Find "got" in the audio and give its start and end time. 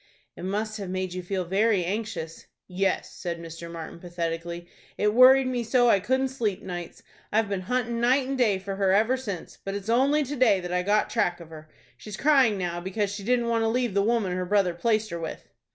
10.81-11.11